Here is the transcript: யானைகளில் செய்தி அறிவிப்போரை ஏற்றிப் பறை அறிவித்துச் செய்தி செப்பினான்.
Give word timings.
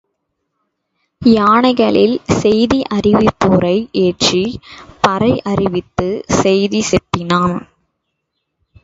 யானைகளில் 1.21 2.15
செய்தி 2.37 2.79
அறிவிப்போரை 2.91 3.75
ஏற்றிப் 4.03 4.57
பறை 5.01 5.31
அறிவித்துச் 5.45 6.25
செய்தி 6.39 6.81
செப்பினான். 6.89 7.55